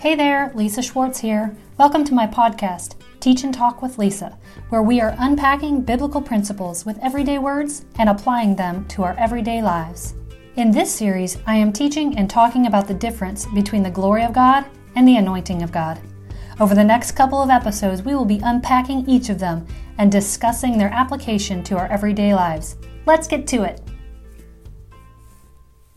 Hey 0.00 0.14
there, 0.14 0.50
Lisa 0.54 0.80
Schwarz 0.80 1.18
here. 1.18 1.54
Welcome 1.76 2.04
to 2.04 2.14
my 2.14 2.26
podcast, 2.26 2.94
Teach 3.20 3.44
and 3.44 3.52
Talk 3.52 3.82
with 3.82 3.98
Lisa, 3.98 4.38
where 4.70 4.82
we 4.82 4.98
are 4.98 5.14
unpacking 5.18 5.82
biblical 5.82 6.22
principles 6.22 6.86
with 6.86 6.98
everyday 7.02 7.38
words 7.38 7.84
and 7.98 8.08
applying 8.08 8.56
them 8.56 8.88
to 8.88 9.02
our 9.02 9.14
everyday 9.18 9.60
lives. 9.60 10.14
In 10.56 10.70
this 10.70 10.90
series, 10.90 11.36
I 11.46 11.56
am 11.56 11.70
teaching 11.70 12.16
and 12.16 12.30
talking 12.30 12.64
about 12.64 12.88
the 12.88 12.94
difference 12.94 13.44
between 13.52 13.82
the 13.82 13.90
glory 13.90 14.24
of 14.24 14.32
God 14.32 14.64
and 14.96 15.06
the 15.06 15.18
anointing 15.18 15.62
of 15.62 15.70
God. 15.70 16.00
Over 16.60 16.74
the 16.74 16.82
next 16.82 17.12
couple 17.12 17.42
of 17.42 17.50
episodes, 17.50 18.00
we 18.00 18.14
will 18.14 18.24
be 18.24 18.40
unpacking 18.42 19.06
each 19.06 19.28
of 19.28 19.38
them 19.38 19.66
and 19.98 20.10
discussing 20.10 20.78
their 20.78 20.88
application 20.94 21.62
to 21.64 21.76
our 21.76 21.88
everyday 21.88 22.32
lives. 22.34 22.78
Let's 23.04 23.28
get 23.28 23.46
to 23.48 23.64
it. 23.64 23.82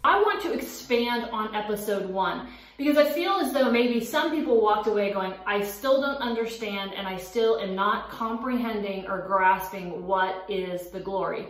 I 0.03 0.21
want 0.21 0.41
to 0.41 0.51
expand 0.51 1.29
on 1.31 1.55
episode 1.55 2.09
one 2.09 2.49
because 2.77 2.97
I 2.97 3.05
feel 3.05 3.33
as 3.33 3.53
though 3.53 3.71
maybe 3.71 4.03
some 4.03 4.31
people 4.31 4.61
walked 4.61 4.87
away 4.87 5.13
going, 5.13 5.33
I 5.45 5.63
still 5.63 6.01
don't 6.01 6.17
understand 6.17 6.93
and 6.93 7.07
I 7.07 7.17
still 7.17 7.59
am 7.59 7.75
not 7.75 8.09
comprehending 8.09 9.05
or 9.07 9.27
grasping 9.27 10.05
what 10.05 10.45
is 10.49 10.89
the 10.89 10.99
glory. 10.99 11.47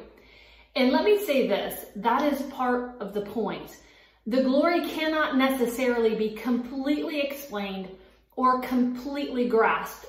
And 0.76 0.92
let 0.92 1.06
me 1.06 1.24
say 1.26 1.48
this 1.48 1.86
that 1.98 2.34
is 2.34 2.42
part 2.44 2.96
of 3.00 3.14
the 3.14 3.22
point. 3.22 3.78
The 4.26 4.44
glory 4.44 4.88
cannot 4.90 5.38
necessarily 5.38 6.16
be 6.16 6.32
completely 6.32 7.22
explained 7.22 7.90
or 8.36 8.62
completely 8.62 9.48
grasped 9.48 10.06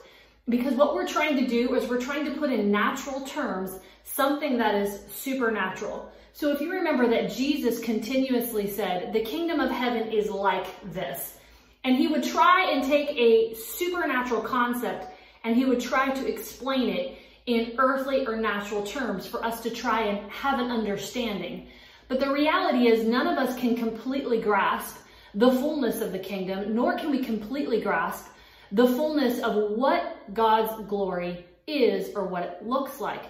because 0.49 0.75
what 0.75 0.95
we're 0.95 1.09
trying 1.09 1.37
to 1.37 1.47
do 1.47 1.75
is 1.75 1.89
we're 1.89 2.01
trying 2.01 2.25
to 2.27 2.39
put 2.39 2.53
in 2.53 2.71
natural 2.71 3.23
terms 3.23 3.79
something 4.05 4.59
that 4.59 4.75
is 4.75 5.01
supernatural. 5.09 6.11
So 6.37 6.51
if 6.51 6.61
you 6.61 6.73
remember 6.73 7.06
that 7.11 7.30
Jesus 7.30 7.79
continuously 7.79 8.66
said, 8.66 9.12
the 9.12 9.20
kingdom 9.20 9.61
of 9.61 9.70
heaven 9.70 10.09
is 10.09 10.29
like 10.29 10.66
this. 10.92 11.38
And 11.84 11.95
he 11.95 12.09
would 12.09 12.25
try 12.25 12.72
and 12.72 12.83
take 12.83 13.11
a 13.11 13.55
supernatural 13.55 14.41
concept 14.41 15.06
and 15.44 15.55
he 15.55 15.64
would 15.64 15.81
try 15.81 16.11
to 16.11 16.27
explain 16.27 16.89
it 16.89 17.19
in 17.47 17.77
earthly 17.78 18.27
or 18.27 18.34
natural 18.34 18.83
terms 18.83 19.28
for 19.28 19.44
us 19.44 19.61
to 19.61 19.70
try 19.70 20.06
and 20.06 20.28
have 20.28 20.59
an 20.59 20.72
understanding. 20.72 21.69
But 22.09 22.19
the 22.19 22.33
reality 22.33 22.89
is 22.89 23.06
none 23.06 23.28
of 23.28 23.39
us 23.39 23.56
can 23.56 23.77
completely 23.77 24.41
grasp 24.41 24.97
the 25.34 25.53
fullness 25.53 26.00
of 26.00 26.11
the 26.11 26.19
kingdom, 26.19 26.75
nor 26.75 26.98
can 26.98 27.12
we 27.12 27.22
completely 27.22 27.81
grasp 27.81 28.27
the 28.72 28.89
fullness 28.89 29.39
of 29.39 29.55
what 29.55 30.34
God's 30.34 30.84
glory 30.89 31.47
is 31.69 32.12
or 32.16 32.25
what 32.25 32.42
it 32.42 32.66
looks 32.66 32.98
like 32.98 33.22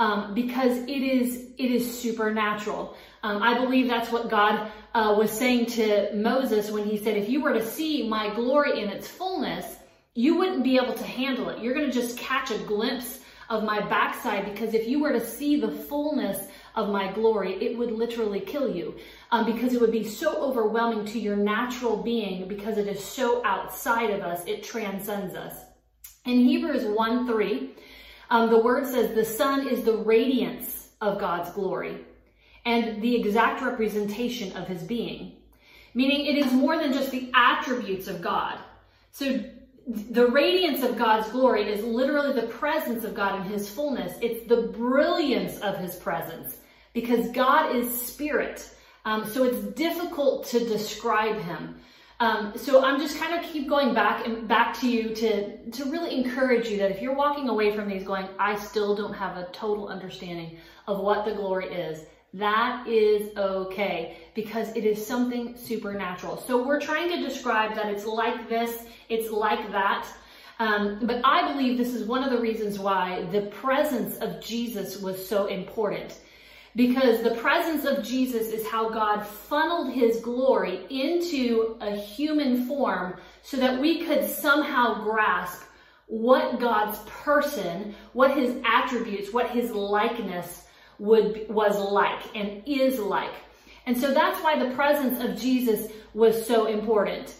um, 0.00 0.32
because 0.32 0.78
it 0.78 1.02
is 1.02 1.50
it 1.58 1.70
is 1.70 2.00
supernatural. 2.00 2.96
Um, 3.22 3.42
I 3.42 3.58
believe 3.58 3.86
that's 3.86 4.10
what 4.10 4.30
God 4.30 4.72
uh, 4.94 5.14
was 5.16 5.30
saying 5.30 5.66
to 5.76 6.10
Moses 6.14 6.70
when 6.70 6.84
he 6.84 6.96
said, 6.96 7.18
"If 7.18 7.28
you 7.28 7.42
were 7.42 7.52
to 7.52 7.64
see 7.64 8.08
my 8.08 8.34
glory 8.34 8.80
in 8.80 8.88
its 8.88 9.06
fullness, 9.06 9.76
you 10.14 10.36
wouldn't 10.36 10.64
be 10.64 10.76
able 10.78 10.94
to 10.94 11.04
handle 11.04 11.50
it. 11.50 11.62
You're 11.62 11.74
going 11.74 11.86
to 11.86 11.92
just 11.92 12.16
catch 12.16 12.50
a 12.50 12.58
glimpse 12.58 13.20
of 13.50 13.62
my 13.62 13.80
backside 13.88 14.46
because 14.46 14.72
if 14.72 14.88
you 14.88 15.00
were 15.00 15.12
to 15.12 15.24
see 15.24 15.60
the 15.60 15.70
fullness 15.70 16.46
of 16.76 16.88
my 16.88 17.12
glory, 17.12 17.62
it 17.62 17.76
would 17.76 17.92
literally 17.92 18.40
kill 18.40 18.74
you 18.74 18.94
um, 19.32 19.44
because 19.44 19.74
it 19.74 19.80
would 19.82 19.92
be 19.92 20.04
so 20.04 20.40
overwhelming 20.40 21.04
to 21.04 21.20
your 21.20 21.36
natural 21.36 22.02
being 22.02 22.48
because 22.48 22.78
it 22.78 22.86
is 22.86 23.04
so 23.04 23.44
outside 23.44 24.08
of 24.08 24.22
us. 24.22 24.42
It 24.46 24.62
transcends 24.64 25.34
us." 25.34 25.54
In 26.24 26.38
Hebrews 26.40 26.86
1 26.86 27.26
3, 27.26 27.74
um, 28.30 28.48
the 28.48 28.58
word 28.58 28.86
says 28.86 29.14
the 29.14 29.24
Son 29.24 29.68
is 29.68 29.82
the 29.82 29.96
radiance 29.96 30.88
of 31.00 31.18
God's 31.18 31.50
glory 31.50 32.04
and 32.64 33.02
the 33.02 33.16
exact 33.16 33.62
representation 33.62 34.56
of 34.56 34.68
his 34.68 34.82
being, 34.82 35.32
meaning 35.94 36.26
it 36.26 36.38
is 36.38 36.52
more 36.52 36.78
than 36.78 36.92
just 36.92 37.10
the 37.10 37.30
attributes 37.34 38.06
of 38.06 38.20
God. 38.22 38.58
So 39.12 39.42
the 39.86 40.28
radiance 40.28 40.84
of 40.84 40.96
God's 40.96 41.28
glory 41.30 41.64
is 41.64 41.84
literally 41.84 42.32
the 42.32 42.46
presence 42.46 43.04
of 43.04 43.14
God 43.14 43.40
in 43.40 43.50
his 43.50 43.68
fullness. 43.68 44.16
It's 44.20 44.46
the 44.48 44.68
brilliance 44.68 45.58
of 45.60 45.78
his 45.78 45.96
presence 45.96 46.56
because 46.92 47.30
God 47.30 47.74
is 47.74 48.06
spirit. 48.06 48.72
Um, 49.04 49.26
so 49.26 49.44
it's 49.44 49.58
difficult 49.74 50.46
to 50.48 50.60
describe 50.60 51.40
him. 51.40 51.80
Um, 52.20 52.52
so 52.54 52.84
I'm 52.84 53.00
just 53.00 53.18
kind 53.18 53.32
of 53.32 53.50
keep 53.50 53.66
going 53.66 53.94
back 53.94 54.26
and 54.26 54.46
back 54.46 54.78
to 54.80 54.88
you 54.88 55.14
to, 55.14 55.70
to 55.70 55.84
really 55.86 56.14
encourage 56.14 56.68
you 56.68 56.76
that 56.76 56.90
if 56.90 57.00
you're 57.00 57.14
walking 57.14 57.48
away 57.48 57.74
from 57.74 57.88
these 57.88 58.04
going, 58.04 58.28
I 58.38 58.56
still 58.56 58.94
don't 58.94 59.14
have 59.14 59.38
a 59.38 59.44
total 59.52 59.88
understanding 59.88 60.58
of 60.86 61.00
what 61.00 61.24
the 61.24 61.32
glory 61.32 61.68
is, 61.68 62.04
that 62.34 62.86
is 62.86 63.34
okay 63.38 64.18
because 64.34 64.68
it 64.76 64.84
is 64.84 65.04
something 65.04 65.56
supernatural. 65.56 66.36
So 66.36 66.62
we're 66.62 66.80
trying 66.80 67.08
to 67.08 67.26
describe 67.26 67.74
that 67.74 67.86
it's 67.86 68.04
like 68.04 68.50
this, 68.50 68.84
it's 69.08 69.30
like 69.30 69.72
that. 69.72 70.06
Um, 70.58 71.00
but 71.02 71.22
I 71.24 71.50
believe 71.50 71.78
this 71.78 71.94
is 71.94 72.06
one 72.06 72.22
of 72.22 72.30
the 72.30 72.38
reasons 72.38 72.78
why 72.78 73.26
the 73.32 73.42
presence 73.46 74.18
of 74.18 74.42
Jesus 74.42 75.00
was 75.00 75.26
so 75.26 75.46
important 75.46 76.18
because 76.76 77.22
the 77.22 77.34
presence 77.36 77.84
of 77.84 78.04
Jesus 78.04 78.48
is 78.48 78.66
how 78.66 78.90
God 78.90 79.26
funneled 79.26 79.92
his 79.92 80.20
glory 80.20 80.86
into 80.88 81.76
a 81.80 81.96
human 81.96 82.66
form 82.66 83.16
so 83.42 83.56
that 83.56 83.80
we 83.80 84.04
could 84.04 84.28
somehow 84.28 85.02
grasp 85.02 85.62
what 86.06 86.60
God's 86.60 86.98
person, 87.06 87.94
what 88.12 88.36
his 88.36 88.56
attributes, 88.64 89.32
what 89.32 89.50
his 89.50 89.70
likeness 89.70 90.66
would 90.98 91.46
was 91.48 91.78
like 91.78 92.36
and 92.36 92.62
is 92.66 92.98
like. 92.98 93.34
And 93.86 93.96
so 93.96 94.12
that's 94.12 94.42
why 94.42 94.58
the 94.58 94.74
presence 94.74 95.22
of 95.24 95.40
Jesus 95.40 95.90
was 96.14 96.46
so 96.46 96.66
important. 96.66 97.34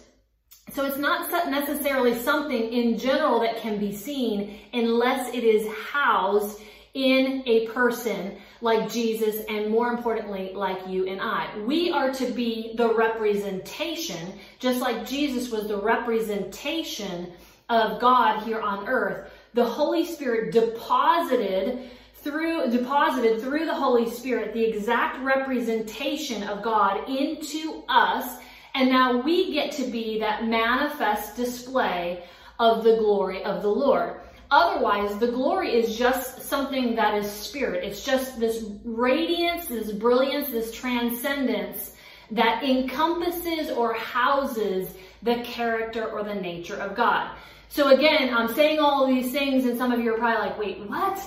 So 0.73 0.85
it's 0.85 0.97
not 0.97 1.29
necessarily 1.49 2.17
something 2.17 2.71
in 2.71 2.97
general 2.97 3.39
that 3.41 3.57
can 3.57 3.77
be 3.77 3.93
seen 3.93 4.59
unless 4.73 5.33
it 5.33 5.43
is 5.43 5.67
housed 5.91 6.61
in 6.93 7.43
a 7.45 7.67
person 7.67 8.37
like 8.61 8.91
Jesus 8.91 9.43
and 9.49 9.69
more 9.69 9.89
importantly, 9.89 10.51
like 10.53 10.87
you 10.87 11.07
and 11.07 11.19
I. 11.19 11.49
We 11.65 11.91
are 11.91 12.11
to 12.13 12.31
be 12.31 12.73
the 12.75 12.93
representation, 12.93 14.33
just 14.59 14.79
like 14.79 15.07
Jesus 15.07 15.51
was 15.51 15.67
the 15.67 15.77
representation 15.77 17.33
of 17.69 17.99
God 17.99 18.43
here 18.43 18.61
on 18.61 18.87
earth. 18.87 19.31
The 19.53 19.65
Holy 19.65 20.05
Spirit 20.05 20.53
deposited 20.53 21.89
through 22.15 22.69
deposited 22.69 23.41
through 23.41 23.65
the 23.65 23.73
Holy 23.73 24.07
Spirit 24.09 24.53
the 24.53 24.63
exact 24.63 25.23
representation 25.23 26.43
of 26.43 26.61
God 26.61 27.09
into 27.09 27.83
us 27.89 28.37
and 28.73 28.89
now 28.89 29.17
we 29.17 29.51
get 29.51 29.71
to 29.73 29.83
be 29.83 30.19
that 30.19 30.45
manifest 30.45 31.35
display 31.35 32.23
of 32.59 32.83
the 32.83 32.97
glory 32.97 33.43
of 33.43 33.61
the 33.61 33.69
Lord. 33.69 34.20
Otherwise, 34.51 35.17
the 35.17 35.27
glory 35.27 35.73
is 35.73 35.97
just 35.97 36.41
something 36.41 36.93
that 36.95 37.15
is 37.15 37.29
spirit. 37.29 37.83
It's 37.85 38.03
just 38.03 38.39
this 38.39 38.65
radiance, 38.83 39.67
this 39.67 39.93
brilliance, 39.93 40.49
this 40.49 40.73
transcendence 40.73 41.95
that 42.31 42.61
encompasses 42.63 43.69
or 43.71 43.93
houses 43.93 44.93
the 45.23 45.35
character 45.43 46.05
or 46.05 46.23
the 46.23 46.35
nature 46.35 46.75
of 46.75 46.95
God. 46.95 47.31
So 47.69 47.95
again, 47.95 48.33
I'm 48.33 48.53
saying 48.53 48.79
all 48.79 49.07
these 49.07 49.31
things 49.31 49.65
and 49.65 49.77
some 49.77 49.93
of 49.93 50.01
you 50.01 50.13
are 50.13 50.17
probably 50.17 50.49
like, 50.49 50.59
wait, 50.59 50.79
what? 50.89 51.25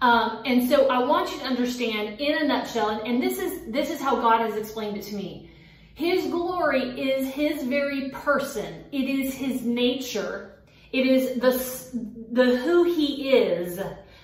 Um, 0.00 0.42
and 0.46 0.68
so 0.68 0.88
I 0.88 1.04
want 1.04 1.30
you 1.30 1.38
to 1.40 1.44
understand 1.44 2.20
in 2.20 2.42
a 2.42 2.46
nutshell, 2.46 2.88
and, 2.88 3.06
and 3.06 3.22
this 3.22 3.38
is 3.38 3.70
this 3.70 3.88
is 3.88 4.00
how 4.00 4.16
God 4.16 4.40
has 4.40 4.56
explained 4.56 4.96
it 4.96 5.04
to 5.04 5.14
me. 5.14 5.48
His 5.94 6.26
glory 6.26 7.00
is 7.00 7.28
his 7.28 7.62
very 7.64 8.08
person. 8.10 8.84
It 8.90 9.08
is 9.08 9.34
his 9.34 9.62
nature. 9.62 10.51
It 10.92 11.06
is 11.06 11.40
the, 11.40 11.52
the 12.32 12.56
who 12.58 12.84
he 12.84 13.30
is, 13.32 13.80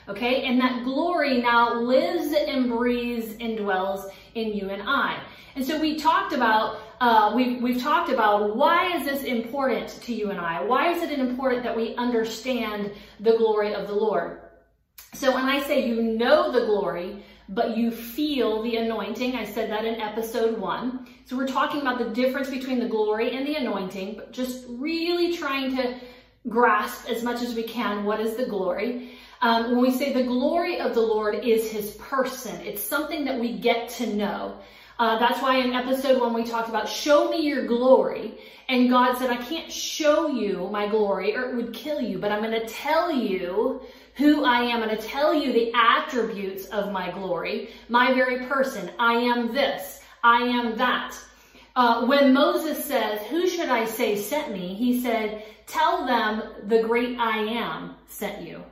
okay? 0.09 0.45
And 0.45 0.61
that 0.61 0.85
glory 0.85 1.41
now 1.41 1.75
lives 1.75 2.35
and 2.35 2.69
breathes 2.69 3.37
and 3.41 3.57
dwells 3.57 4.07
in 4.35 4.53
you 4.53 4.71
and 4.71 4.83
I. 4.83 5.23
And 5.57 5.65
so 5.65 5.81
we 5.81 5.97
talked 5.97 6.33
about, 6.33 6.79
uh, 7.01 7.33
we've, 7.35 7.61
we've 7.63 7.83
talked 7.83 8.11
about 8.11 8.55
why 8.55 8.97
is 8.97 9.05
this 9.05 9.25
important 9.25 9.89
to 10.03 10.15
you 10.15 10.31
and 10.31 10.39
I? 10.39 10.63
Why 10.63 10.93
is 10.93 11.03
it 11.03 11.11
important 11.19 11.65
that 11.65 11.77
we 11.77 11.97
understand 11.97 12.93
the 13.21 13.37
glory 13.37 13.75
of 13.75 13.89
the 13.89 13.95
Lord? 13.95 14.41
So 15.15 15.35
when 15.35 15.47
I 15.47 15.63
say 15.63 15.89
you 15.89 16.03
know 16.03 16.53
the 16.53 16.67
glory, 16.67 17.25
but 17.49 17.77
you 17.77 17.91
feel 17.91 18.63
the 18.63 18.77
anointing. 18.77 19.35
I 19.35 19.45
said 19.45 19.71
that 19.71 19.85
in 19.85 20.01
episode 20.01 20.59
one. 20.59 21.09
So 21.25 21.37
we're 21.37 21.49
talking 21.49 21.81
about 21.81 21.99
the 21.99 22.11
difference 22.11 22.51
between 22.51 22.79
the 22.79 22.89
glory 22.89 23.35
and 23.35 23.47
the 23.47 23.55
anointing, 23.55 24.17
but 24.17 24.33
just 24.33 24.67
really 24.69 25.37
trying 25.37 25.75
to 25.77 25.99
grasp 26.49 27.09
as 27.09 27.23
much 27.23 27.43
as 27.43 27.55
we 27.55 27.63
can 27.63 28.05
what 28.05 28.21
is 28.21 28.37
the 28.37 28.47
glory. 28.47 29.13
Um, 29.41 29.71
when 29.71 29.81
we 29.81 29.91
say 29.91 30.13
the 30.13 30.25
glory 30.25 30.81
of 30.81 30.95
the 30.95 31.01
Lord 31.01 31.37
is 31.45 31.71
his 31.71 31.93
person, 31.93 32.61
it's 32.61 32.83
something 32.83 33.25
that 33.25 33.39
we 33.39 33.59
get 33.59 33.89
to 33.91 34.15
know. 34.15 34.59
Uh, 34.99 35.19
that's 35.19 35.41
why 35.41 35.59
in 35.59 35.73
episode 35.73 36.21
one 36.21 36.35
we 36.35 36.45
talked 36.45 36.69
about 36.69 36.89
show 36.89 37.31
me 37.31 37.41
your 37.43 37.67
glory. 37.67 38.39
And 38.69 38.91
God 38.91 39.17
said, 39.17 39.31
I 39.31 39.37
can't 39.37 39.73
show 39.73 40.27
you 40.27 40.69
my 40.71 40.89
glory 40.89 41.37
or 41.37 41.51
it 41.51 41.57
would 41.57 41.73
kill 41.73 42.01
you, 42.01 42.19
but 42.19 42.33
I'm 42.33 42.43
going 42.43 42.61
to 42.61 42.67
tell 42.67 43.11
you 43.11 43.81
who 44.17 44.45
I 44.45 44.63
am. 44.63 44.83
I'm 44.83 44.89
going 44.89 45.01
to 45.01 45.07
tell 45.07 45.33
you 45.33 45.53
the 45.53 45.73
attributes 45.75 46.67
of 46.67 46.93
my 46.93 47.11
glory, 47.13 47.71
my 47.89 48.13
very 48.13 48.47
person. 48.47 48.91
I 48.99 49.15
am 49.15 49.55
this. 49.55 50.01
I 50.25 50.43
am 50.43 50.77
that. 50.77 51.17
Uh, 51.77 52.07
when 52.07 52.33
Moses 52.33 52.85
says, 52.85 53.21
Who 53.27 53.49
should 53.49 53.69
I 53.69 53.85
say 53.85 54.17
sent 54.17 54.53
me? 54.53 54.75
He 54.75 55.01
said, 55.01 55.45
Tell 55.67 56.07
them 56.07 56.43
the 56.67 56.83
great 56.83 57.19
I 57.19 57.39
am 57.39 57.97
sent 58.09 58.47
you. 58.47 58.63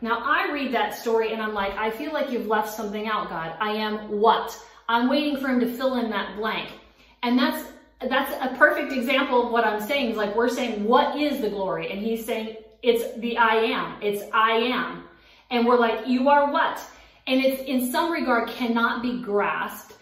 Now 0.00 0.20
I 0.24 0.52
read 0.52 0.72
that 0.74 0.94
story 0.94 1.32
and 1.32 1.40
I'm 1.40 1.54
like, 1.54 1.72
I 1.76 1.90
feel 1.90 2.12
like 2.12 2.30
you've 2.30 2.48
left 2.48 2.72
something 2.74 3.06
out, 3.06 3.28
God. 3.28 3.54
I 3.60 3.70
am 3.70 4.20
what? 4.20 4.58
I'm 4.88 5.08
waiting 5.08 5.38
for 5.38 5.48
him 5.48 5.60
to 5.60 5.66
fill 5.66 5.96
in 5.96 6.10
that 6.10 6.36
blank. 6.36 6.70
And 7.22 7.38
that's 7.38 7.68
that's 8.08 8.32
a 8.44 8.56
perfect 8.56 8.92
example 8.92 9.46
of 9.46 9.52
what 9.52 9.64
I'm 9.64 9.80
saying. 9.80 10.10
Is 10.10 10.16
like 10.16 10.34
we're 10.34 10.48
saying, 10.48 10.84
what 10.84 11.16
is 11.16 11.40
the 11.40 11.48
glory? 11.48 11.90
And 11.90 12.00
he's 12.00 12.26
saying, 12.26 12.56
it's 12.82 13.16
the 13.20 13.38
I 13.38 13.54
am. 13.54 13.96
It's 14.02 14.24
I 14.32 14.52
am. 14.52 15.04
And 15.50 15.66
we're 15.66 15.78
like, 15.78 16.06
you 16.06 16.28
are 16.28 16.50
what? 16.52 16.82
And 17.28 17.40
it's 17.40 17.62
in 17.62 17.92
some 17.92 18.10
regard 18.10 18.48
cannot 18.48 19.02
be 19.02 19.22
grasped 19.22 19.94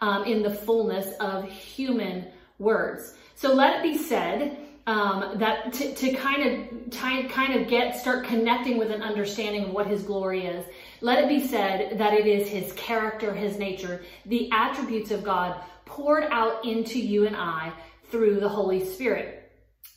um, 0.00 0.24
in 0.24 0.42
the 0.42 0.50
fullness 0.50 1.14
of 1.20 1.50
human 1.50 2.28
words. 2.58 3.14
So 3.34 3.54
let 3.54 3.76
it 3.76 3.82
be 3.82 3.96
said 3.96 4.58
um, 4.86 5.38
that 5.38 5.72
to, 5.74 5.94
to 5.94 6.12
kind 6.14 6.42
of 6.42 6.90
kind 6.90 7.60
of 7.60 7.68
get 7.68 7.94
start 7.96 8.24
connecting 8.24 8.78
with 8.78 8.90
an 8.90 9.02
understanding 9.02 9.64
of 9.64 9.70
what 9.70 9.86
his 9.86 10.02
glory 10.02 10.46
is 10.46 10.64
let 11.02 11.22
it 11.22 11.28
be 11.28 11.46
said 11.46 11.98
that 11.98 12.14
it 12.14 12.26
is 12.26 12.48
his 12.48 12.72
character 12.72 13.34
his 13.34 13.58
nature 13.58 14.02
the 14.24 14.50
attributes 14.50 15.10
of 15.10 15.22
god 15.22 15.60
poured 15.84 16.24
out 16.30 16.64
into 16.64 16.98
you 16.98 17.26
and 17.26 17.36
i 17.36 17.70
through 18.10 18.40
the 18.40 18.48
holy 18.48 18.84
spirit. 18.84 19.34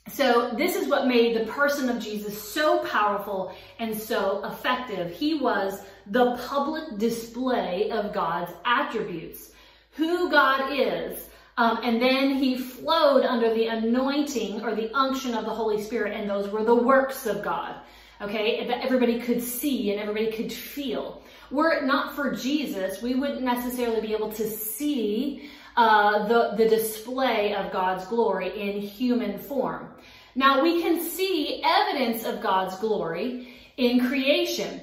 So 0.09 0.51
this 0.57 0.75
is 0.75 0.87
what 0.87 1.07
made 1.07 1.35
the 1.35 1.51
person 1.51 1.89
of 1.89 2.01
jesus 2.01 2.41
so 2.41 2.79
powerful 2.85 3.53
and 3.79 3.95
so 3.95 4.43
effective. 4.45 5.13
He 5.13 5.35
was 5.35 5.79
the 6.07 6.35
public 6.49 6.97
display 6.97 7.89
of 7.91 8.13
god's 8.13 8.51
attributes 8.65 9.51
who 9.91 10.29
god 10.29 10.71
is 10.71 11.29
um, 11.57 11.79
and 11.83 12.01
then 12.01 12.35
he 12.35 12.57
flowed 12.57 13.23
under 13.23 13.53
the 13.53 13.67
anointing 13.67 14.63
or 14.63 14.73
the 14.73 14.91
unction 14.95 15.35
of 15.35 15.45
the 15.45 15.51
Holy 15.51 15.81
Spirit, 15.81 16.13
and 16.13 16.29
those 16.29 16.49
were 16.49 16.63
the 16.63 16.73
works 16.73 17.25
of 17.25 17.43
God. 17.43 17.75
Okay, 18.21 18.65
that 18.67 18.83
everybody 18.83 19.19
could 19.19 19.41
see 19.41 19.91
and 19.91 19.99
everybody 19.99 20.31
could 20.31 20.51
feel. 20.51 21.23
Were 21.49 21.71
it 21.73 21.83
not 21.83 22.15
for 22.15 22.33
Jesus, 22.33 23.01
we 23.01 23.15
wouldn't 23.15 23.41
necessarily 23.41 23.99
be 23.99 24.13
able 24.13 24.31
to 24.33 24.47
see 24.47 25.49
uh, 25.75 26.27
the, 26.27 26.55
the 26.55 26.69
display 26.69 27.53
of 27.55 27.71
God's 27.71 28.05
glory 28.05 28.59
in 28.59 28.81
human 28.81 29.37
form. 29.37 29.89
Now, 30.35 30.63
we 30.63 30.81
can 30.81 31.03
see 31.03 31.61
evidence 31.63 32.23
of 32.23 32.41
God's 32.41 32.75
glory 32.77 33.49
in 33.77 34.07
creation. 34.07 34.81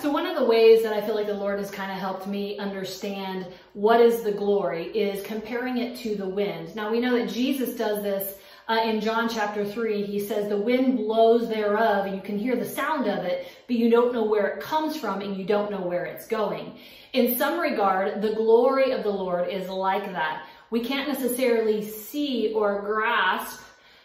So 0.00 0.10
one 0.10 0.24
of 0.24 0.34
the 0.34 0.46
ways 0.46 0.82
that 0.82 0.94
I 0.94 1.02
feel 1.02 1.14
like 1.14 1.26
the 1.26 1.34
Lord 1.34 1.58
has 1.58 1.70
kind 1.70 1.92
of 1.92 1.98
helped 1.98 2.26
me 2.26 2.56
understand 2.56 3.46
what 3.74 4.00
is 4.00 4.22
the 4.22 4.32
glory 4.32 4.86
is 4.96 5.22
comparing 5.26 5.76
it 5.76 5.94
to 5.98 6.16
the 6.16 6.26
wind. 6.26 6.74
Now 6.74 6.90
we 6.90 7.00
know 7.00 7.18
that 7.18 7.28
Jesus 7.28 7.76
does 7.76 8.02
this 8.02 8.38
uh, 8.66 8.80
in 8.82 9.02
John 9.02 9.28
chapter 9.28 9.62
3. 9.62 10.02
He 10.06 10.18
says, 10.18 10.48
the 10.48 10.56
wind 10.56 10.96
blows 10.96 11.50
thereof 11.50 12.06
and 12.06 12.16
you 12.16 12.22
can 12.22 12.38
hear 12.38 12.56
the 12.56 12.64
sound 12.64 13.08
of 13.08 13.26
it, 13.26 13.48
but 13.66 13.76
you 13.76 13.90
don't 13.90 14.14
know 14.14 14.24
where 14.24 14.46
it 14.46 14.62
comes 14.62 14.96
from 14.96 15.20
and 15.20 15.36
you 15.36 15.44
don't 15.44 15.70
know 15.70 15.82
where 15.82 16.06
it's 16.06 16.26
going. 16.26 16.78
In 17.12 17.36
some 17.36 17.60
regard, 17.60 18.22
the 18.22 18.32
glory 18.32 18.92
of 18.92 19.02
the 19.02 19.10
Lord 19.10 19.50
is 19.50 19.68
like 19.68 20.06
that. 20.12 20.46
We 20.70 20.82
can't 20.82 21.08
necessarily 21.08 21.84
see 21.84 22.54
or 22.54 22.80
grasp 22.80 23.60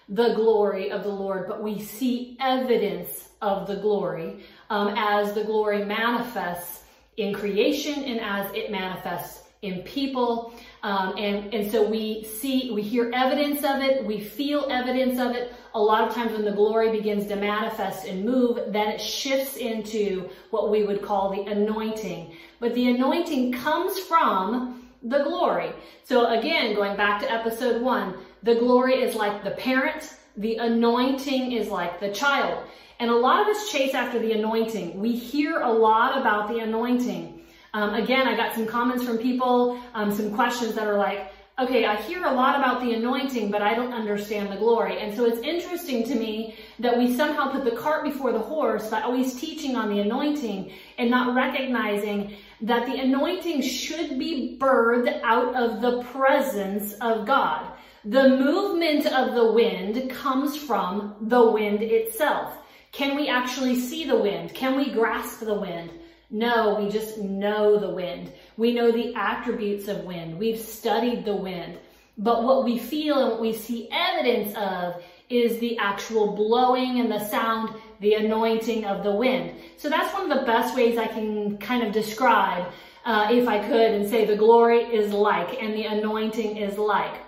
the 0.09 0.33
glory 0.33 0.91
of 0.91 1.03
the 1.03 1.09
Lord, 1.09 1.47
but 1.47 1.63
we 1.63 1.79
see 1.79 2.37
evidence 2.39 3.29
of 3.41 3.67
the 3.67 3.77
glory 3.77 4.43
um, 4.69 4.93
as 4.97 5.33
the 5.33 5.43
glory 5.43 5.83
manifests 5.83 6.83
in 7.17 7.33
creation 7.33 8.03
and 8.03 8.19
as 8.19 8.53
it 8.53 8.71
manifests 8.71 9.43
in 9.61 9.81
people. 9.81 10.53
Um, 10.83 11.17
and, 11.17 11.51
and 11.53 11.71
so 11.71 11.89
we 11.89 12.23
see, 12.23 12.71
we 12.71 12.83
hear 12.83 13.11
evidence 13.13 13.63
of 13.63 13.81
it, 13.81 14.05
we 14.05 14.19
feel 14.19 14.67
evidence 14.69 15.19
of 15.19 15.31
it. 15.31 15.53
A 15.73 15.79
lot 15.79 16.07
of 16.07 16.13
times 16.13 16.33
when 16.33 16.45
the 16.45 16.51
glory 16.51 16.91
begins 16.91 17.27
to 17.27 17.35
manifest 17.35 18.05
and 18.05 18.23
move, 18.23 18.71
then 18.71 18.89
it 18.89 19.01
shifts 19.01 19.57
into 19.57 20.29
what 20.51 20.69
we 20.69 20.83
would 20.83 21.01
call 21.01 21.31
the 21.31 21.51
anointing. 21.51 22.35
But 22.59 22.75
the 22.75 22.89
anointing 22.89 23.53
comes 23.53 23.97
from 23.99 24.87
the 25.01 25.23
glory. 25.23 25.71
So 26.03 26.27
again, 26.27 26.75
going 26.75 26.95
back 26.95 27.21
to 27.21 27.31
episode 27.31 27.81
one, 27.81 28.15
the 28.45 28.55
glory 28.55 29.01
is 29.01 29.15
like 29.15 29.43
the 29.43 29.51
parent, 29.51 30.15
the 30.37 30.57
anointing 30.57 31.51
is 31.51 31.67
like 31.67 31.99
the 31.99 32.11
child. 32.11 32.63
And 32.99 33.09
a 33.09 33.15
lot 33.15 33.41
of 33.41 33.47
us 33.47 33.71
chase 33.71 33.95
after 33.95 34.19
the 34.19 34.33
anointing. 34.33 34.99
We 34.99 35.13
hear 35.13 35.61
a 35.61 35.71
lot 35.71 36.17
about 36.21 36.47
the 36.47 36.59
anointing. 36.59 37.41
Um, 37.73 37.95
again, 37.95 38.27
I 38.27 38.37
got 38.37 38.53
some 38.53 38.67
comments 38.67 39.03
from 39.03 39.17
people, 39.17 39.81
um, 39.95 40.13
some 40.13 40.33
questions 40.33 40.75
that 40.75 40.85
are 40.87 40.97
like, 40.97 41.31
okay, 41.57 41.85
I 41.85 41.95
hear 41.95 42.23
a 42.23 42.31
lot 42.31 42.55
about 42.57 42.81
the 42.81 42.93
anointing, 42.93 43.49
but 43.49 43.63
I 43.63 43.73
don't 43.73 43.93
understand 43.93 44.51
the 44.51 44.57
glory. 44.57 44.99
And 44.99 45.15
so 45.15 45.25
it's 45.25 45.39
interesting 45.39 46.03
to 46.03 46.15
me 46.15 46.55
that 46.79 46.97
we 46.97 47.15
somehow 47.15 47.51
put 47.51 47.65
the 47.65 47.75
cart 47.75 48.03
before 48.03 48.31
the 48.31 48.39
horse 48.39 48.89
by 48.89 49.01
always 49.01 49.39
teaching 49.39 49.75
on 49.75 49.89
the 49.89 50.01
anointing 50.01 50.71
and 50.99 51.09
not 51.09 51.33
recognizing 51.33 52.35
that 52.61 52.85
the 52.85 52.99
anointing 52.99 53.61
should 53.61 54.19
be 54.19 54.57
birthed 54.59 55.21
out 55.23 55.55
of 55.55 55.81
the 55.81 56.03
presence 56.11 56.93
of 57.01 57.25
God. 57.25 57.71
The 58.07 58.29
movement 58.29 59.07
of 59.07 59.33
the 59.33 59.51
wind 59.51 60.11
comes 60.11 60.55
from 60.55 61.15
the 61.21 61.49
wind 61.49 61.81
itself. 61.81 62.55
Can 62.91 63.15
we 63.15 63.29
actually 63.29 63.79
see 63.79 64.05
the 64.05 64.15
wind? 64.15 64.53
Can 64.53 64.77
we 64.77 64.91
grasp 64.91 65.39
the 65.39 65.55
wind? 65.55 65.89
No, 66.29 66.75
we 66.79 66.91
just 66.91 67.17
know 67.17 67.79
the 67.79 67.89
wind. 67.89 68.31
We 68.57 68.75
know 68.75 68.91
the 68.91 69.15
attributes 69.15 69.87
of 69.87 70.03
wind. 70.03 70.37
We've 70.37 70.59
studied 70.59 71.25
the 71.25 71.35
wind. 71.35 71.79
But 72.19 72.43
what 72.43 72.63
we 72.63 72.77
feel 72.77 73.17
and 73.17 73.31
what 73.31 73.41
we 73.41 73.53
see 73.53 73.89
evidence 73.91 74.55
of 74.55 75.03
is 75.31 75.57
the 75.57 75.75
actual 75.79 76.35
blowing 76.35 76.99
and 76.99 77.11
the 77.11 77.27
sound, 77.27 77.73
the 78.01 78.13
anointing 78.13 78.85
of 78.85 79.03
the 79.03 79.15
wind. 79.15 79.55
So 79.77 79.89
that's 79.89 80.13
one 80.13 80.31
of 80.31 80.39
the 80.39 80.45
best 80.45 80.75
ways 80.75 80.99
I 80.99 81.07
can 81.07 81.57
kind 81.57 81.81
of 81.81 81.91
describe, 81.91 82.67
uh, 83.03 83.29
if 83.31 83.47
I 83.47 83.67
could, 83.67 83.93
and 83.93 84.07
say 84.07 84.25
the 84.25 84.37
glory 84.37 84.81
is 84.81 85.11
like 85.11 85.59
and 85.59 85.73
the 85.73 85.85
anointing 85.85 86.57
is 86.57 86.77
like. 86.77 87.24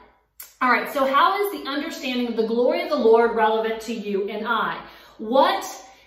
All 0.59 0.71
right, 0.71 0.91
so 0.91 1.05
how 1.05 1.39
is 1.45 1.51
the 1.51 1.69
understanding 1.69 2.29
of 2.29 2.35
the 2.35 2.47
glory 2.47 2.81
of 2.81 2.89
the 2.89 2.95
Lord 2.95 3.35
relevant 3.35 3.79
to 3.81 3.93
you 3.93 4.27
and 4.27 4.47
I? 4.47 4.83
What 5.19 5.63